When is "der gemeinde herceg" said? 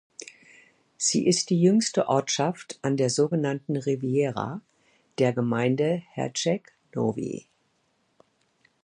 5.19-6.73